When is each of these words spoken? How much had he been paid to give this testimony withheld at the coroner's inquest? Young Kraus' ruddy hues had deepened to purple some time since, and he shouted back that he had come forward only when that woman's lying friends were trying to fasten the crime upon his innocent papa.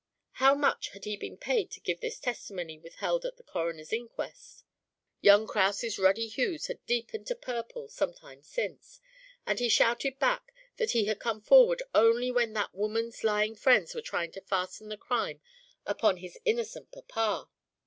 How 0.31 0.55
much 0.55 0.89
had 0.93 1.05
he 1.05 1.15
been 1.15 1.37
paid 1.37 1.69
to 1.69 1.79
give 1.79 1.99
this 2.01 2.19
testimony 2.19 2.79
withheld 2.79 3.23
at 3.23 3.37
the 3.37 3.43
coroner's 3.43 3.93
inquest? 3.93 4.63
Young 5.19 5.45
Kraus' 5.45 5.99
ruddy 5.99 6.27
hues 6.27 6.65
had 6.65 6.83
deepened 6.87 7.27
to 7.27 7.35
purple 7.35 7.87
some 7.87 8.11
time 8.11 8.41
since, 8.41 8.99
and 9.45 9.59
he 9.59 9.69
shouted 9.69 10.17
back 10.17 10.55
that 10.77 10.93
he 10.93 11.05
had 11.05 11.19
come 11.19 11.39
forward 11.43 11.83
only 11.93 12.31
when 12.31 12.53
that 12.53 12.73
woman's 12.73 13.23
lying 13.23 13.55
friends 13.55 13.93
were 13.93 14.01
trying 14.01 14.31
to 14.31 14.41
fasten 14.41 14.89
the 14.89 14.97
crime 14.97 15.39
upon 15.85 16.17
his 16.17 16.35
innocent 16.45 16.91
papa. 16.91 17.47